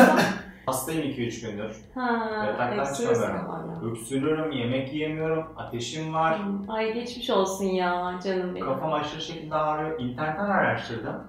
Hastayım 0.66 1.02
2-3 1.02 1.40
gündür. 1.50 1.76
ha, 1.94 2.44
Yataktan 2.46 2.78
öksürüyorsun 2.78 3.22
çıkamıyorum. 3.22 3.50
hala. 3.80 3.90
Öksürüyorum, 3.90 4.52
yemek 4.52 4.92
yiyemiyorum, 4.94 5.44
ateşim 5.56 6.14
var. 6.14 6.40
Ay 6.68 6.92
geçmiş 6.94 7.30
olsun 7.30 7.64
ya 7.64 8.14
canım 8.24 8.54
benim. 8.54 8.66
Kafam 8.66 8.92
aşırı 8.92 9.20
şekilde 9.20 9.54
ağrıyor. 9.54 10.00
İnternetten 10.00 10.44
araştırdım. 10.50 11.22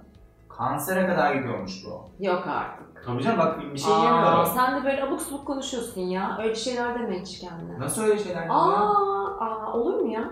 Kansere 0.50 1.08
kadar 1.08 1.36
gidiyormuş 1.36 1.72
bu. 1.86 2.10
Yok 2.26 2.48
artık. 2.48 3.04
Tabii 3.06 3.24
canım 3.24 3.40
bak 3.40 3.60
bir 3.74 3.78
şey 3.80 3.94
Aa, 3.94 3.98
yiyemiyorum. 3.98 4.46
sen 4.56 4.82
de 4.82 4.86
böyle 4.86 5.04
abuk 5.04 5.22
subuk 5.22 5.48
konuşuyorsun 5.48 6.02
ya. 6.02 6.38
Öyle 6.44 6.56
şeyler 6.56 7.00
deme 7.00 7.20
hiç 7.22 7.40
kendine. 7.40 7.80
Nasıl 7.80 8.04
öyle 8.04 8.18
şeyler 8.24 8.48
Aa, 8.50 8.96
aa, 9.40 9.74
olur 9.74 10.00
mu 10.00 10.12
ya? 10.14 10.30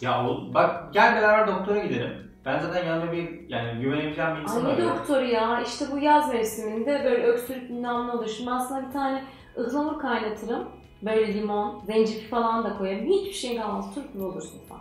Ya 0.00 0.26
bak 0.54 0.92
gel 0.92 1.14
beraber 1.16 1.46
doktora 1.46 1.78
gidelim. 1.78 2.30
Ben 2.46 2.58
zaten 2.58 2.86
yanında 2.86 3.12
bir 3.12 3.48
yani 3.48 3.80
güvenebileceğim 3.80 4.36
bir 4.36 4.40
insan 4.40 4.56
Ay 4.56 4.64
ne 4.64 4.68
arıyorum. 4.74 4.98
doktoru 4.98 5.24
ya? 5.24 5.60
İşte 5.60 5.84
bu 5.92 5.98
yaz 5.98 6.32
mevsiminde 6.34 7.04
böyle 7.04 7.26
öksürük 7.26 7.68
bilmem 7.68 8.06
ne 8.06 8.12
olur. 8.12 8.28
Şimdi 8.28 8.50
sana 8.68 8.86
bir 8.86 8.92
tane 8.92 9.24
ıhlamur 9.58 10.00
kaynatırım. 10.00 10.68
Böyle 11.02 11.34
limon, 11.34 11.82
zencefil 11.86 12.28
falan 12.28 12.64
da 12.64 12.78
koyarım. 12.78 13.06
Hiçbir 13.06 13.32
şey 13.32 13.56
kalmaz. 13.56 13.94
Türk 13.94 14.12
gibi 14.12 14.22
olursun 14.22 14.60
sen. 14.68 14.76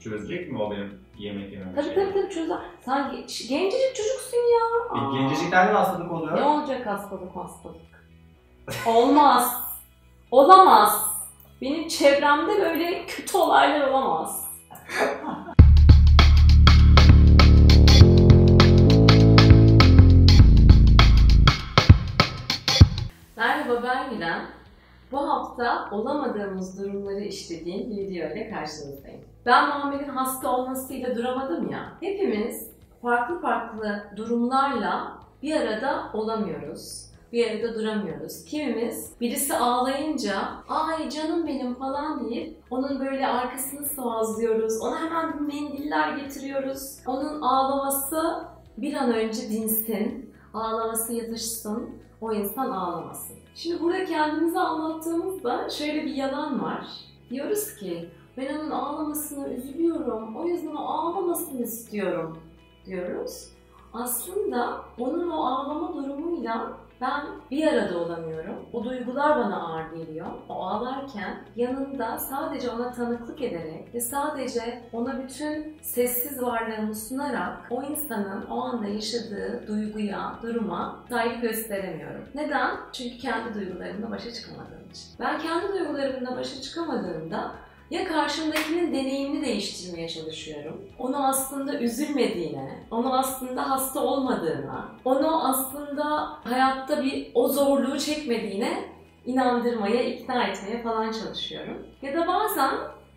Çözecek 0.00 0.52
mi 0.52 0.62
o 0.62 0.70
benim 0.70 1.00
yemek 1.18 1.52
yemem 1.52 1.74
Tabii 1.74 1.94
tabii 1.94 2.12
tabii 2.12 2.30
çözer. 2.30 2.58
Sen 2.84 2.98
ge- 3.00 3.48
gencecik 3.48 3.94
çocuksun 3.96 4.36
ya. 4.36 4.90
Aa. 4.90 5.16
E, 5.16 5.18
genceciklerde 5.22 5.72
de 5.72 5.76
hastalık 5.76 6.12
oluyor. 6.12 6.36
Ne 6.36 6.44
olacak 6.44 6.86
hastalık 6.86 7.36
hastalık? 7.36 7.76
Olmaz. 8.86 9.62
Olamaz. 10.30 11.06
Benim 11.62 11.88
çevremde 11.88 12.60
böyle 12.60 13.06
kötü 13.06 13.38
olaylar 13.38 13.88
olamaz. 13.88 14.50
Bu 25.50 25.64
hafta 25.64 25.96
olamadığımız 25.96 26.78
durumları 26.78 27.20
işlediğim 27.20 27.90
video 27.90 28.32
ile 28.32 28.50
karşınızdayım. 28.50 29.20
Ben 29.46 29.66
Muhammed'in 29.66 30.08
hasta 30.08 30.56
olmasıyla 30.56 31.16
duramadım 31.16 31.70
ya. 31.70 31.92
Hepimiz 32.00 32.70
farklı 33.02 33.40
farklı 33.40 34.04
durumlarla 34.16 35.18
bir 35.42 35.60
arada 35.60 36.10
olamıyoruz. 36.14 37.06
Bir 37.32 37.50
arada 37.50 37.74
duramıyoruz. 37.74 38.44
Kimimiz 38.44 39.12
birisi 39.20 39.56
ağlayınca 39.56 40.34
ay 40.68 41.10
canım 41.10 41.46
benim 41.46 41.74
falan 41.74 42.30
deyip 42.30 42.62
onun 42.70 43.00
böyle 43.00 43.26
arkasını 43.26 43.86
sıvazlıyoruz. 43.86 44.80
Ona 44.80 45.00
hemen 45.00 45.42
mendiller 45.42 46.16
getiriyoruz. 46.16 46.98
Onun 47.06 47.40
ağlaması 47.40 48.44
bir 48.76 48.94
an 48.94 49.14
önce 49.14 49.50
dinsin. 49.50 50.34
Ağlaması 50.54 51.12
yatışsın. 51.12 51.90
O 52.20 52.32
insan 52.32 52.70
ağlamasın. 52.70 53.36
Şimdi 53.54 53.82
burada 53.82 54.04
kendimizi 54.04 54.58
anlattığımızda 54.58 55.68
şöyle 55.68 56.04
bir 56.04 56.14
yalan 56.14 56.62
var. 56.62 56.86
Diyoruz 57.30 57.74
ki 57.74 58.08
ben 58.36 58.58
onun 58.58 58.70
ağlamasına 58.70 59.48
üzülüyorum. 59.48 60.36
O 60.36 60.46
yüzden 60.46 60.76
o 60.76 60.84
ağlamasını 60.84 61.62
istiyorum 61.62 62.38
diyoruz. 62.86 63.48
Aslında 63.92 64.80
onun 64.98 65.30
o 65.30 65.44
ağlama 65.46 65.94
durumuyla 65.94 66.72
ben 67.00 67.22
bir 67.50 67.66
arada 67.66 67.98
olamıyorum. 67.98 68.56
O 68.72 68.84
duygular 68.84 69.36
bana 69.36 69.62
ağır 69.62 69.92
geliyor. 69.96 70.26
O 70.48 70.54
ağlarken 70.54 71.36
yanında 71.56 72.18
sadece 72.18 72.70
ona 72.70 72.92
tanıklık 72.92 73.42
ederek 73.42 73.94
ve 73.94 74.00
sadece 74.00 74.82
ona 74.92 75.22
bütün 75.22 75.76
sessiz 75.82 76.42
varlığımı 76.42 76.94
sunarak 76.94 77.56
o 77.70 77.82
insanın 77.82 78.46
o 78.46 78.60
anda 78.60 78.88
yaşadığı 78.88 79.64
duyguya, 79.68 80.34
duruma 80.42 80.96
saygı 81.08 81.40
gösteremiyorum. 81.40 82.24
Neden? 82.34 82.70
Çünkü 82.92 83.18
kendi 83.18 83.54
duygularımla 83.54 84.10
başa 84.10 84.32
çıkamadığım 84.32 84.90
için. 84.90 85.04
Ben 85.20 85.38
kendi 85.38 85.72
duygularımla 85.72 86.36
başa 86.36 86.60
çıkamadığımda 86.60 87.50
ya 87.90 88.08
karşımdakinin 88.08 88.92
deneyimini 88.92 89.44
değiştirmeye 89.46 90.08
çalışıyorum. 90.08 90.84
Onu 90.98 91.26
aslında 91.26 91.78
üzülmediğine, 91.78 92.86
onu 92.90 93.18
aslında 93.18 93.70
hasta 93.70 94.04
olmadığına, 94.04 94.88
onu 95.04 95.48
aslında 95.48 96.28
hayatta 96.44 97.02
bir 97.02 97.30
o 97.34 97.48
zorluğu 97.48 97.98
çekmediğine 97.98 98.84
inandırmaya, 99.26 100.02
ikna 100.02 100.44
etmeye 100.44 100.82
falan 100.82 101.12
çalışıyorum. 101.12 101.86
Ya 102.02 102.14
da 102.14 102.26
bazen 102.26 102.70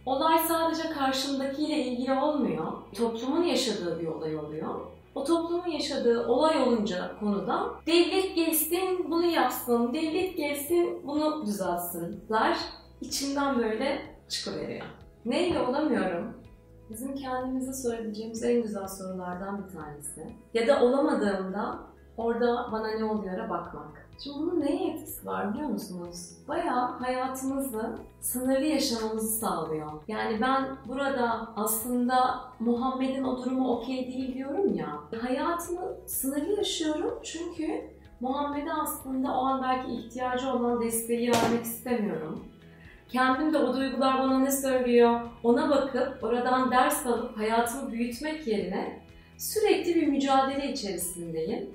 olay 0.05 0.39
sadece 0.39 0.89
karşımdakiyle 0.89 1.77
ilgili 1.77 2.13
olmuyor. 2.13 2.65
Toplumun 2.97 3.43
yaşadığı 3.43 3.99
bir 3.99 4.07
olay 4.07 4.37
oluyor. 4.37 4.79
O 5.15 5.23
toplumun 5.23 5.67
yaşadığı 5.67 6.27
olay 6.27 6.61
olunca 6.63 7.11
konuda 7.19 7.65
devlet 7.87 8.35
gelsin 8.35 9.11
bunu 9.11 9.25
yapsın, 9.25 9.93
devlet 9.93 10.37
gelsin 10.37 11.01
bunu 11.07 11.45
düzeltsinler. 11.45 12.57
İçimden 13.01 13.57
böyle 13.57 14.12
çıkıveriyor. 14.33 14.85
Neyle 15.25 15.59
olamıyorum? 15.59 16.33
Bizim 16.89 17.15
kendimize 17.15 17.73
sorabileceğimiz 17.73 18.43
en 18.43 18.61
güzel 18.61 18.87
sorulardan 18.87 19.63
bir 19.63 19.73
tanesi. 19.73 20.27
Ya 20.53 20.67
da 20.67 20.83
olamadığımda 20.83 21.79
orada 22.17 22.69
bana 22.71 22.87
ne 22.87 23.03
oluyor'a 23.03 23.49
bakmak. 23.49 24.09
Şimdi 24.23 24.37
bunun 24.39 24.61
neye 24.61 24.93
etkisi 24.93 25.25
var 25.25 25.53
biliyor 25.53 25.69
musunuz? 25.69 26.29
Bayağı 26.47 26.91
hayatımızı 26.91 27.97
sınırlı 28.19 28.65
yaşamamızı 28.65 29.39
sağlıyor. 29.39 29.91
Yani 30.07 30.41
ben 30.41 30.65
burada 30.87 31.49
aslında 31.55 32.39
Muhammed'in 32.59 33.23
o 33.23 33.37
durumu 33.37 33.77
okey 33.77 34.07
değil 34.07 34.33
diyorum 34.33 34.73
ya. 34.73 34.99
Hayatımı 35.21 35.81
sınırlı 36.07 36.53
yaşıyorum 36.53 37.19
çünkü 37.23 37.81
Muhammed'e 38.19 38.73
aslında 38.73 39.31
o 39.31 39.45
an 39.45 39.63
belki 39.63 39.91
ihtiyacı 39.91 40.53
olan 40.53 40.81
desteği 40.81 41.31
vermek 41.31 41.63
istemiyorum. 41.63 42.45
Kendim 43.13 43.53
de 43.53 43.57
o 43.57 43.73
duygular 43.77 44.19
bana 44.19 44.39
ne 44.39 44.51
söylüyor 44.51 45.19
ona 45.43 45.69
bakıp 45.69 46.23
oradan 46.23 46.71
ders 46.71 47.07
alıp 47.07 47.37
hayatımı 47.37 47.91
büyütmek 47.91 48.47
yerine 48.47 49.01
sürekli 49.37 49.95
bir 49.95 50.07
mücadele 50.07 50.71
içerisindeyim. 50.71 51.69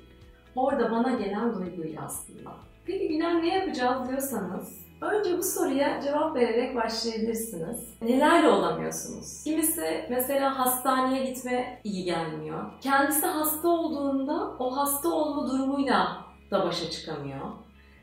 Orada 0.57 0.91
bana 0.91 1.11
gelen 1.11 1.55
duyguyla 1.55 2.05
aslında. 2.05 2.51
Peki 2.87 3.09
Gülen 3.09 3.43
ne 3.43 3.55
yapacağız 3.55 4.09
diyorsanız 4.09 4.79
önce 5.01 5.39
bu 5.39 5.43
soruya 5.43 6.01
cevap 6.01 6.37
vererek 6.37 6.77
başlayabilirsiniz. 6.77 7.79
Nelerle 8.03 8.49
olamıyorsunuz? 8.49 9.45
Kimisi 9.45 10.07
mesela 10.11 10.59
hastaneye 10.59 11.25
gitme 11.25 11.81
iyi 11.85 12.05
gelmiyor. 12.05 12.65
Kendisi 12.81 13.27
hasta 13.27 13.69
olduğunda 13.69 14.51
o 14.59 14.77
hasta 14.77 15.09
olma 15.09 15.51
durumuyla 15.51 16.25
da 16.51 16.67
başa 16.67 16.91
çıkamıyor. 16.91 17.41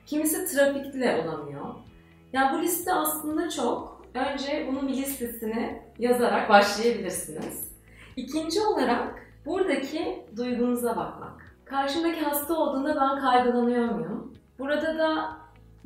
Kimisi 0.05 0.55
trafikle 0.55 1.25
olamıyor. 1.25 1.65
Yani 2.33 2.57
bu 2.57 2.61
liste 2.61 2.93
aslında 2.93 3.49
çok. 3.49 4.05
Önce 4.13 4.67
bunun 4.71 4.87
bir 4.87 4.93
listesini 4.93 5.81
yazarak 5.99 6.49
başlayabilirsiniz. 6.49 7.71
İkinci 8.15 8.61
olarak 8.61 9.27
buradaki 9.45 10.25
duygunuza 10.37 10.97
bakmak. 10.97 11.55
Karşımdaki 11.65 12.21
hasta 12.21 12.57
olduğunda 12.57 12.95
ben 12.95 13.21
kaygılanıyor 13.21 13.89
muyum? 13.89 14.33
Burada 14.59 14.97
da 14.97 15.37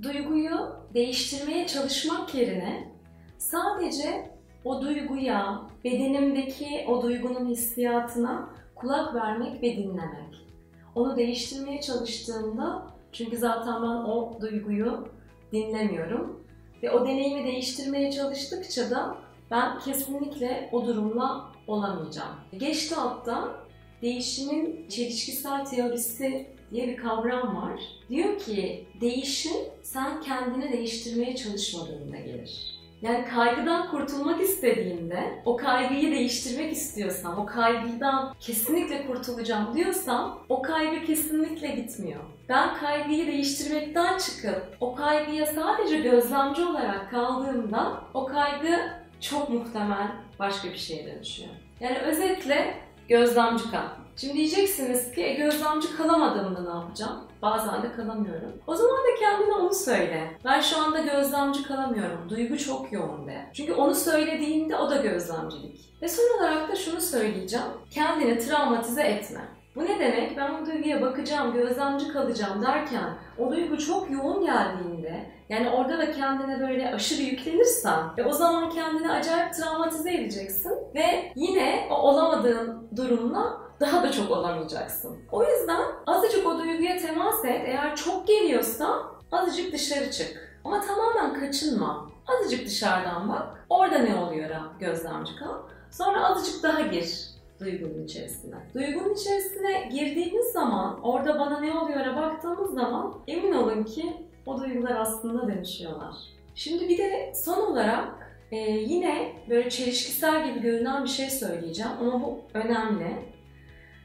duyguyu 0.01 0.75
değiştirmeye 0.93 1.67
çalışmak 1.67 2.35
yerine 2.35 2.93
sadece 3.37 4.31
o 4.65 4.81
duyguya, 4.81 5.61
bedenimdeki 5.83 6.85
o 6.87 7.01
duygunun 7.01 7.45
hissiyatına 7.49 8.49
kulak 8.75 9.15
vermek 9.15 9.63
ve 9.63 9.77
dinlemek. 9.77 10.47
Onu 10.95 11.17
değiştirmeye 11.17 11.81
çalıştığımda 11.81 12.87
çünkü 13.11 13.37
zaten 13.37 13.81
ben 13.81 13.87
o 13.87 14.37
duyguyu 14.41 15.07
dinlemiyorum. 15.53 16.43
Ve 16.83 16.91
o 16.91 17.07
deneyimi 17.07 17.43
değiştirmeye 17.43 18.11
çalıştıkça 18.11 18.91
da 18.91 19.17
ben 19.51 19.79
kesinlikle 19.79 20.69
o 20.71 20.85
durumla 20.85 21.51
olamayacağım. 21.67 22.35
Gestalt'ta 22.57 23.55
değişimin 24.01 24.85
çelişkisel 24.89 25.65
teorisi 25.65 26.47
diye 26.71 26.87
bir 26.87 26.97
kavram 26.97 27.55
var. 27.55 27.81
Diyor 28.09 28.39
ki 28.39 28.85
değişim 29.01 29.57
sen 29.83 30.21
kendini 30.21 30.71
değiştirmeye 30.71 31.35
çalışmadığında 31.35 32.17
gelir. 32.17 32.78
Yani 33.01 33.25
kaygıdan 33.25 33.91
kurtulmak 33.91 34.41
istediğinde, 34.41 35.41
o 35.45 35.57
kaygıyı 35.57 36.11
değiştirmek 36.11 36.71
istiyorsam, 36.71 37.39
o 37.39 37.45
kaygıdan 37.45 38.35
kesinlikle 38.39 39.07
kurtulacağım 39.07 39.75
diyorsam 39.75 40.39
o 40.49 40.61
kaygı 40.61 41.05
kesinlikle 41.05 41.67
gitmiyor. 41.67 42.19
Ben 42.49 42.77
kaygıyı 42.77 43.27
değiştirmekten 43.27 44.17
çıkıp 44.17 44.77
o 44.79 44.95
kaygıya 44.95 45.45
sadece 45.45 45.99
gözlemci 45.99 46.61
olarak 46.61 47.11
kaldığımda 47.11 48.01
o 48.13 48.25
kaygı 48.25 48.79
çok 49.21 49.49
muhtemel 49.49 50.07
başka 50.39 50.69
bir 50.69 50.77
şeye 50.77 51.05
dönüşüyor. 51.05 51.49
Yani 51.79 51.97
özetle 51.97 52.73
gözlemci 53.09 53.71
kal. 53.71 53.87
Şimdi 54.15 54.33
diyeceksiniz 54.33 55.11
ki 55.11 55.23
e, 55.23 55.33
gözlemci 55.33 55.97
kalamadığımda 55.97 56.61
ne 56.61 56.79
yapacağım? 56.79 57.19
Bazen 57.41 57.83
de 57.83 57.91
kalamıyorum. 57.91 58.53
O 58.67 58.75
zaman 58.75 58.97
da 58.97 59.19
kendine 59.19 59.53
onu 59.53 59.73
söyle. 59.73 60.37
Ben 60.45 60.61
şu 60.61 60.77
anda 60.81 60.99
gözlemci 60.99 61.63
kalamıyorum. 61.63 62.29
Duygu 62.29 62.57
çok 62.57 62.93
yoğun 62.93 63.27
de. 63.27 63.49
Çünkü 63.53 63.73
onu 63.73 63.95
söylediğinde 63.95 64.75
o 64.75 64.89
da 64.89 64.95
gözlemcilik. 64.95 65.79
Ve 66.01 66.09
son 66.09 66.37
olarak 66.37 66.71
da 66.71 66.75
şunu 66.75 67.01
söyleyeceğim. 67.01 67.65
Kendini 67.91 68.39
travmatize 68.39 69.03
etme. 69.03 69.41
Bu 69.75 69.85
ne 69.85 69.99
demek? 69.99 70.37
Ben 70.37 70.53
o 70.53 70.65
duyguya 70.65 71.01
bakacağım, 71.01 71.53
gözlemci 71.53 72.13
kalacağım 72.13 72.61
derken 72.61 73.17
o 73.37 73.51
duygu 73.51 73.77
çok 73.77 74.11
yoğun 74.11 74.45
geldiğinde 74.45 75.31
yani 75.49 75.69
orada 75.69 75.97
da 75.97 76.11
kendine 76.11 76.59
böyle 76.59 76.93
aşırı 76.93 77.21
yüklenirsen 77.21 77.99
ve 78.17 78.25
o 78.25 78.31
zaman 78.31 78.69
kendini 78.69 79.11
acayip 79.11 79.53
travmatize 79.53 80.13
edeceksin 80.13 80.71
ve 80.95 81.31
yine 81.35 81.87
o 81.91 81.93
olamadığın 81.93 82.87
durumla 82.95 83.61
daha 83.79 84.03
da 84.03 84.11
çok 84.11 84.31
olamayacaksın. 84.31 85.17
O 85.31 85.43
yüzden 85.43 85.81
azıcık 86.07 86.47
o 86.47 86.59
duyguya 86.59 86.97
temas 86.97 87.45
et. 87.45 87.61
Eğer 87.65 87.95
çok 87.95 88.27
geliyorsa 88.27 89.01
azıcık 89.31 89.73
dışarı 89.73 90.11
çık. 90.11 90.59
Ama 90.63 90.81
tamamen 90.81 91.39
kaçınma. 91.39 92.09
Azıcık 92.27 92.65
dışarıdan 92.65 93.29
bak. 93.29 93.65
Orada 93.69 93.97
ne 93.97 94.15
oluyor 94.15 94.49
gözlemci 94.79 95.35
kal. 95.35 95.57
Sonra 95.91 96.29
azıcık 96.29 96.63
daha 96.63 96.81
gir 96.81 97.38
duygunun 97.59 98.03
içerisine. 98.03 98.55
Duygunun 98.73 99.13
içerisine 99.13 99.89
girdiğimiz 99.93 100.45
zaman, 100.45 100.99
orada 101.03 101.39
bana 101.39 101.59
ne 101.59 101.79
oluyor'a 101.79 102.15
baktığımız 102.15 102.73
zaman 102.73 103.13
emin 103.27 103.53
olun 103.53 103.83
ki 103.83 104.13
o 104.45 104.61
duygular 104.61 104.95
aslında 104.95 105.47
dönüşüyorlar. 105.47 106.15
Şimdi 106.55 106.89
bir 106.89 106.97
de 106.97 107.33
son 107.35 107.71
olarak 107.71 108.07
e, 108.51 108.57
yine 108.71 109.35
böyle 109.49 109.69
çelişkisel 109.69 110.49
gibi 110.49 110.61
görünen 110.61 111.03
bir 111.03 111.09
şey 111.09 111.29
söyleyeceğim 111.29 111.91
ama 112.01 112.21
bu 112.21 112.41
önemli. 112.53 113.15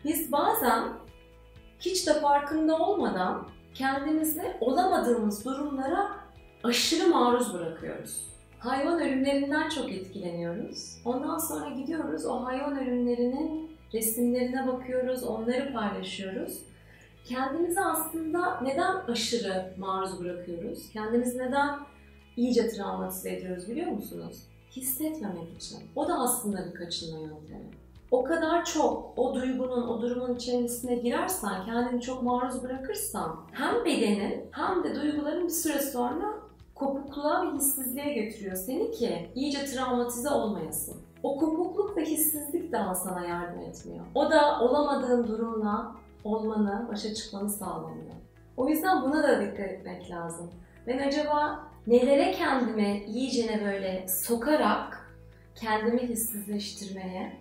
Biz 0.05 0.33
bazen 0.33 0.83
hiç 1.81 2.07
de 2.07 2.13
farkında 2.13 2.79
olmadan 2.79 3.49
kendimizi 3.75 4.57
olamadığımız 4.61 5.45
durumlara 5.45 6.11
aşırı 6.65 7.09
maruz 7.09 7.55
bırakıyoruz. 7.55 8.34
Hayvan 8.65 9.01
ölümlerinden 9.01 9.69
çok 9.69 9.93
etkileniyoruz. 9.93 10.97
Ondan 11.05 11.39
sonra 11.39 11.71
gidiyoruz 11.71 12.27
o 12.27 12.45
hayvan 12.45 12.79
ölümlerinin 12.79 13.71
resimlerine 13.95 14.67
bakıyoruz, 14.67 15.25
onları 15.25 15.73
paylaşıyoruz. 15.73 16.63
Kendimizi 17.25 17.81
aslında 17.81 18.61
neden 18.61 18.97
aşırı 19.09 19.75
maruz 19.79 20.21
bırakıyoruz? 20.21 20.91
Kendimizi 20.93 21.39
neden 21.39 21.79
iyice 22.37 22.69
travmatize 22.69 23.33
ediyoruz 23.33 23.69
biliyor 23.69 23.91
musunuz? 23.91 24.43
Hissetmemek 24.77 25.57
için. 25.57 25.79
O 25.97 26.09
da 26.09 26.15
aslında 26.15 26.67
bir 26.67 26.75
kaçınma 26.75 27.19
yöntemi. 27.19 27.71
O 28.11 28.25
kadar 28.25 28.65
çok 28.65 29.13
o 29.17 29.35
duygunun, 29.35 29.89
o 29.89 30.03
durumun 30.03 30.35
içerisine 30.35 30.95
girersen, 30.95 31.65
kendini 31.67 32.01
çok 32.01 32.23
maruz 32.23 32.63
bırakırsan 32.63 33.37
hem 33.53 33.85
bedenin 33.85 34.45
hem 34.51 34.85
de 34.85 34.95
duyguların 34.95 35.45
bir 35.45 35.53
süre 35.53 35.79
sonra 35.79 36.44
kopukluğa 36.75 37.47
ve 37.47 37.57
hissizliğe 37.57 38.15
götürüyor 38.15 38.57
seni 38.57 38.91
ki 38.91 39.31
iyice 39.35 39.65
travmatize 39.65 40.31
olmayasın. 40.31 40.97
O 41.23 41.39
kopukluk 41.39 41.97
ve 41.97 42.05
hissizlik 42.05 42.73
daha 42.73 42.95
sana 42.95 43.27
yardım 43.27 43.61
etmiyor. 43.61 44.05
O 44.15 44.31
da 44.31 44.61
olamadığın 44.61 45.29
durumla 45.29 45.97
olmanı, 46.25 46.89
başa 46.89 47.15
çıkmanı 47.15 47.51
sağlamıyor. 47.51 48.15
O 48.57 48.69
yüzden 48.69 49.03
buna 49.03 49.23
da 49.23 49.41
dikkat 49.41 49.71
etmek 49.71 50.11
lazım. 50.11 50.51
Ben 50.87 51.09
acaba 51.09 51.65
nelere 51.87 52.33
kendimi 52.33 53.05
iyicene 53.07 53.65
böyle 53.65 54.09
sokarak 54.09 55.11
kendimi 55.55 56.03
hissizleştirmeye, 56.03 57.33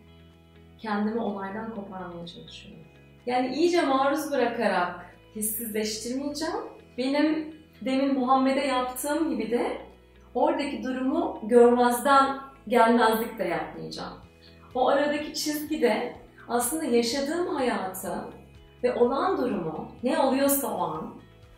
kendimi 0.80 1.20
olaydan 1.20 1.76
koparmaya 1.76 2.28
çalışıyorum. 2.28 2.84
Yani 3.26 3.56
iyice 3.56 3.82
maruz 3.82 4.32
bırakarak 4.32 5.06
hissizleştirmeyeceğim. 5.36 6.56
Benim 6.98 7.56
demin 7.86 8.20
Muhammed'e 8.20 8.66
yaptığım 8.68 9.30
gibi 9.30 9.52
de 9.52 9.78
oradaki 10.36 10.84
durumu 10.84 11.40
görmezden 11.44 12.38
gelmezlik 12.68 13.40
de 13.40 13.44
yapmayacağım. 13.44 14.14
O 14.76 14.88
aradaki 14.88 15.34
çizgi 15.34 15.82
de 15.82 16.16
aslında 16.48 16.86
yaşadığım 16.86 17.56
hayatı 17.56 18.14
ve 18.84 18.96
olan 18.96 19.38
durumu 19.38 19.92
ne 20.04 20.20
oluyorsa 20.20 20.68
o 20.68 20.82
an 20.82 21.14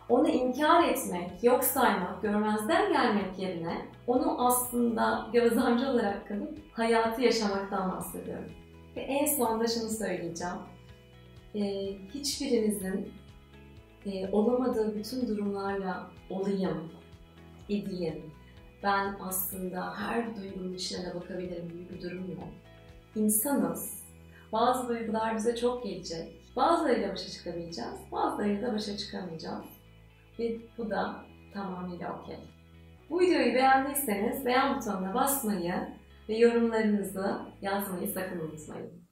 onu 0.09 0.29
inkar 0.29 0.83
etmek, 0.83 1.43
yok 1.43 1.63
saymak, 1.63 2.21
görmezden 2.21 2.93
gelmek 2.93 3.39
yerine 3.39 3.85
onu 4.07 4.47
aslında 4.47 5.27
gözlemci 5.33 5.85
olarak 5.85 6.27
kalıp 6.27 6.57
hayatı 6.73 7.21
yaşamaktan 7.21 7.91
bahsediyorum. 7.91 8.51
Ve 8.95 9.01
en 9.01 9.25
sonunda 9.25 9.67
şunu 9.67 9.89
söyleyeceğim. 9.89 10.55
Ee, 11.55 11.61
hiçbirinizin 12.13 13.13
e, 14.05 14.31
olamadığı 14.31 14.95
bütün 14.95 15.27
durumlarla 15.27 16.11
olayım, 16.29 16.91
edeyim. 17.69 18.31
Ben 18.83 19.15
aslında 19.21 19.93
her 19.97 20.35
duygunun 20.35 20.73
içine 20.73 21.05
de 21.05 21.15
bakabilirim 21.15 21.69
gibi 21.69 21.89
bir 21.89 22.01
durum 22.01 22.31
yok. 22.31 22.43
İnsanız. 23.15 24.05
Bazı 24.51 24.89
duygular 24.89 25.35
bize 25.35 25.55
çok 25.55 25.83
gelecek. 25.83 26.41
Bazılarıyla 26.55 27.11
başa 27.11 27.29
çıkamayacağız, 27.29 27.99
bazılarıyla 28.11 28.73
başa 28.73 28.97
çıkamayacağız. 28.97 29.65
Ve 30.39 30.57
bu 30.77 30.89
da 30.89 31.15
tamamıyla 31.53 32.19
okey. 32.19 32.37
Bu 33.09 33.19
videoyu 33.19 33.53
beğendiyseniz 33.53 34.45
beğen 34.45 34.75
butonuna 34.75 35.13
basmayı 35.13 35.73
ve 36.29 36.37
yorumlarınızı 36.37 37.39
yazmayı 37.61 38.07
sakın 38.07 38.39
unutmayın. 38.39 39.04